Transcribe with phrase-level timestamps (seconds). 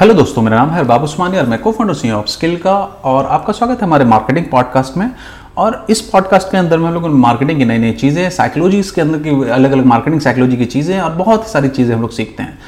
[0.00, 2.74] Hello दोस्तों मेरा नाम है बाबू उस्मानी और मैं को फाउंडर सी ऑफ़ स्किल का
[3.04, 5.10] और आपका स्वागत है हमारे मार्केटिंग पॉडकास्ट में।
[5.56, 9.00] और इस पॉडकास्ट के अंदर में हम लोग मार्केटिंग की नई नई चीज़ें साइकोलॉजी के
[9.00, 12.42] अंदर की अलग अलग मार्केटिंग साइकोलॉजी की चीज़ें और बहुत सारी चीज़ें हम लोग सीखते
[12.42, 12.58] हैं।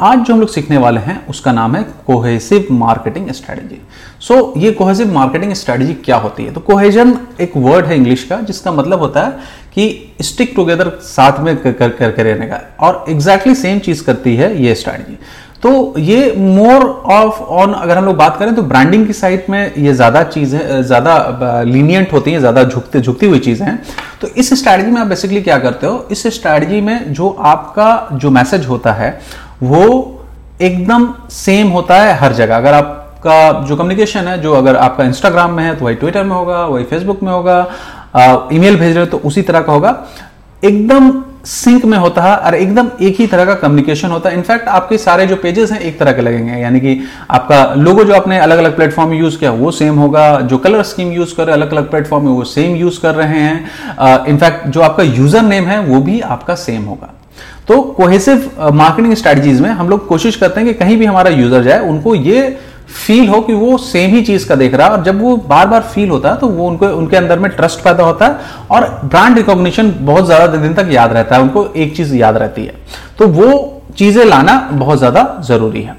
[0.00, 3.80] आज जो हम लोग सीखने वाले हैं उसका नाम है कोहेसिव मार्केटिंग स्ट्रेटजी
[4.20, 6.52] सो ये कोहेसिव मार्केटिंग स्ट्रेटजी क्या होती है?
[6.52, 9.30] तो कोहेजन एक वर्ड है इंग्लिश का जिसका मतलब होता है
[9.74, 14.34] कि स्टिक टुगेदर साथ में कर कर, कर रहने का। और एग्जैक्टली सेम चीज़ करती
[14.36, 15.18] है ये स्ट्रेटजी
[15.62, 16.82] तो ये मोर
[17.12, 20.82] ऑफ़ ऑन अगर हम लोग बात करें तो ब्रांडिंग की साइड में ये ज़्यादा चीज़ें
[20.82, 23.82] ज़्यादा लीनियंट होती हैं, ज़्यादा झुकते, झुकती हुई चीज़ें हैं।
[24.20, 26.08] तो इस स्ट्रैटेजी में आप बेसिकली क्या करते हो?
[26.10, 29.18] इस स्ट्रैटेजी में जो आपका, जो मैसेज होता है,
[29.62, 30.24] वो
[30.62, 35.52] एकदम सेम होता है हर जगह। अगर आपका जो कम्युनिकेशन है, जो अगर आपका इंस्टाग्राम
[35.52, 37.66] में है तो वही ट्विटर में होगा, वही फेसबुक में होगा
[38.52, 39.96] ईमेल भेज रहे हो तो उसी तरह का होगा।
[40.62, 41.10] एकदम
[41.44, 44.98] सिंक में होता है और एकदम एक ही तरह का कम्युनिकेशन होता है। इनफैक्ट आपके
[44.98, 46.98] सारे जो पेजेस हैं एक तरह के लगेंगे। यानी कि
[47.30, 51.12] आपका लोगो जो आपने अलग अलग प्लेटफॉर्म यूज़ किया, वो सेम होगा। जो कलर स्कीम
[51.12, 54.80] यूज़ कर रहे अलग अलग प्लेटफॉर्म में, वो सेम यूज़ कर रहे हैं। इनफैक्ट जो
[54.80, 57.14] आपका यूज़र नेम है, वो भी आपका सेम होगा।
[57.68, 61.62] तो कोहेसिव मार्केटिंग स्ट्रेटजीज में हम लोग कोशिश करते हैं कि कहीं भी हमारा यूज़र
[61.62, 62.58] जाए, उनको ये
[62.96, 65.66] फील हो कि वो सेम ही चीज़ का देख रहा है और जब वो बार
[65.68, 68.38] बार फील होता है तो वो उनको, उनके अंदर में ट्रस्ट पैदा होता है
[68.70, 72.64] और ब्रांड रिकॉग्निशन बहुत ज़्यादा दिन तक याद रहता है, उनको एक चीज़ याद रहती
[72.64, 72.74] है।
[73.18, 75.96] तो वो चीज़ें लाना बहुत ज़्यादा ज़रूरी है।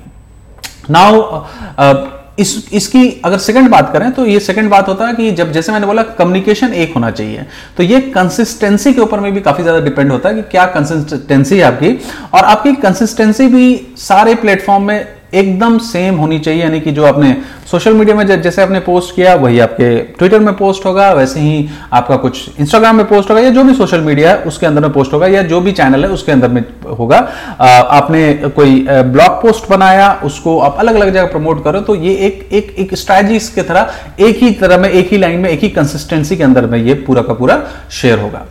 [0.90, 5.52] नाउ इस, इसकी अगर सेकंड बात करें तो ये सेकंड बात होता है कि जब,
[5.52, 7.46] जैसे मैंने बोला कम्युनिकेशन एक होना चाहिए
[7.78, 11.58] तो ये कंसिस्टेंसी के ऊपर में भी काफ़ी ज़्यादा डिपेंड होता है कि क्या कंसिस्टेंसी
[11.58, 11.92] है आपकी,
[12.34, 17.36] और आपकी कंसिस्टेंसी भी सारे प्लेटफॉर्म में एकदम सेम होनी चाहिए, यानी कि जो आपने
[17.72, 21.68] सोशल मीडिया में जैसे आपने पोस्ट किया, वही आपके ट्विटर में पोस्ट होगा, वैसे ही
[21.94, 24.92] आपका कुछ इंस्टाग्राम में पोस्ट होगा, या जो भी सोशल मीडिया है, उसके अंदर में
[24.94, 26.64] पोस्ट होगा, या जो भी चैनल है, उसके अंदर में
[26.98, 27.18] होगा।
[27.60, 32.48] आपने कोई ब्लॉग पोस्ट बनाया, उसको आप अलग अलग जगह प्रमोट करो तो ये एक
[32.54, 35.70] एक एक स्ट्रैटेजी की तरह, एक ही तरह में, एक ही लाइन में, एक ही
[35.72, 38.46] कंसिस्टेंसी के अंदर में ये पूरा का पूरा शेयर होगा।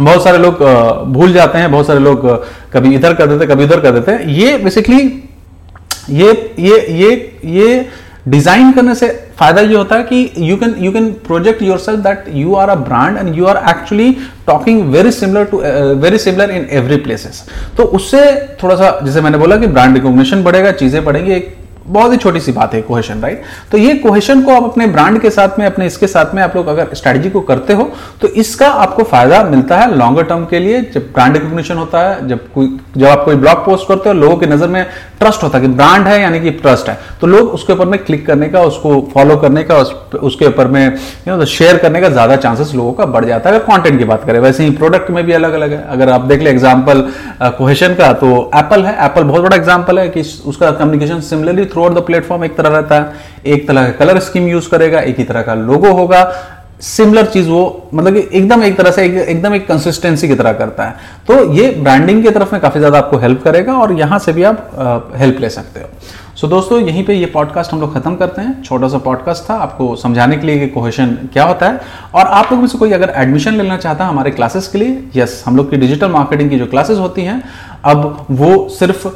[0.00, 0.62] बहुत सारे लोग
[1.12, 2.26] भूल जाते हैं, बहुत सारे लोग
[2.72, 4.98] कभी इधर कर देते, कभी उधर कर देते हैं। ये बेसिकली
[6.10, 7.10] ये ये ये
[7.44, 7.86] ये
[8.28, 9.08] डिज़ाइन करने से
[9.38, 12.74] फ़ायदा ये होता है कि you can you can project yourself that you are a
[12.74, 14.10] brand and you are actually
[14.46, 15.60] talking very similar to
[16.02, 17.42] very similar in every places
[17.76, 18.20] तो उससे
[18.62, 21.56] थोड़ा सा, जैसे मैंने बोला कि ब्रांड रिकॉग्निशन बढ़ेगा, चीज़ें बढ़ेंगी, एक
[21.88, 25.20] बहुत ही छोटी सी बात है कोहेशन राइट तो ये कोहेशन को आप अपने ब्रांड
[25.20, 27.90] के साथ में अपने इसके साथ में आप लोग अगर स्ट्रेटजी को करते हो
[28.20, 32.28] तो इसका आपको फ़ायदा मिलता है लॉन्गर टर्म के लिए। जब ब्रांड रिकॉग्निशन होता है
[32.28, 34.84] जब कोई जब आप कोई ब्लॉग पोस्ट करते हो लोगों की नज़र में
[35.20, 37.98] ट्रस्ट होता है कि ब्रांड है यानी कि ट्रस्ट है। तो लोग उसके ऊपर में
[38.00, 40.84] क्लिक करने का उसको फॉलो करने का उस, उसके ऊपर में
[41.28, 44.04] यू नो शेयर करने का ज़्यादा चांसेस लोगों का बढ़ जाता है। अगर कंटेंट की
[44.04, 47.00] बात करें वैसे ही प्रोडक्ट में भी अलग अलग है। अगर आप देख ले एग्ज़ाम्पल
[47.58, 51.94] कोहेशन का तो एप्पल है। एप्पल बहुत बड़ा एग्ज़ाम्पल है कि उसका communication similarly throughout
[51.94, 55.24] the platform एक तरह रहता है एक तरह का कलर स्कीम यूज़ करेगा एक ही
[55.24, 56.22] तरह का लोगो होगा।
[56.82, 60.52] सिमिलर चीज़ वो मतलब कि एकदम एक तरह से एक, एकदम एक कंसिस्टेंसी की तरह
[60.54, 60.94] करता है।
[61.28, 64.42] तो ये ब्रांडिंग की तरफ़ में काफ़ी ज़्यादा आपको हेल्प करेगा और यहाँ से भी
[64.42, 65.86] आप हेल्प ले सकते हो।
[66.36, 69.48] सो so, दोस्तों यहीं पे ये पॉडकास्ट हम लोग खत्म करते हैं। छोटा सा पॉडकास्ट
[69.48, 71.80] था आपको समझाने के लिए कि क्वेश्चन क्या होता है।
[72.14, 75.02] और आप लोग में से कोई अगर एडमिशन लेना चाहता है हमारे क्लासेस के लिए
[75.16, 77.42] यस हम लोग की डिजिटल मार्केटिंग की जो क्लासेस होती हैं
[77.88, 79.06] अब वो सिर्फ़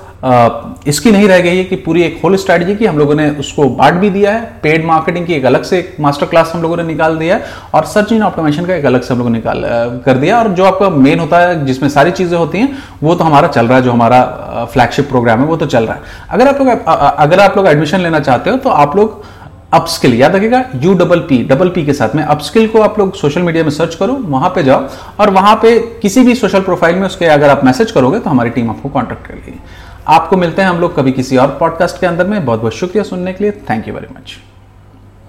[0.88, 3.64] इसकी नहीं रह गई है कि पूरी एक होल स्ट्रैटेजी की हम लोगों ने उसको
[3.70, 6.82] बांट भी दिया है। पेड मार्केटिंग की एक अलग से मास्टर क्लास हम लोगों ने
[6.82, 7.44] निकाल दिया है
[7.74, 9.62] और सर्च इन ऑप्टिमेशन का एक अलग से हम लोगों ने निकाल
[10.04, 13.24] कर दिया और जो आपका मेन होता है, जिसमें सारी चीज़ें होती हैं, वो तो
[13.24, 16.48] हमारा चल रहा है, जो हमारा फ्लैगशिप प्रोग्राम है, वो तो चल रहा है। अगर
[16.48, 19.22] आप लोग अगर आप लोग एडमिशन लेना चाहते हो तो आप लोग
[19.72, 23.14] अपस्किल, याद रखेगा U double P double P के साथ में अपस्किल को आप लोग
[23.16, 24.88] सोशल मीडिया में सर्च करो, वहाँ पे जाओ,
[25.20, 28.50] और वहाँ पे किसी भी सोशल प्रोफ़ाइल में उसके अगर आप मैसेज करोगे तो हमारी
[28.50, 29.58] टीम आपको कॉन्टेक्ट कर लेगी।
[30.08, 33.04] आपको मिलते हैं हम लोग कभी किसी और पॉडकास्ट के अंदर में। बहुत बहुत शुक्रिया
[33.04, 34.38] सुनने के लिए। Thank you very much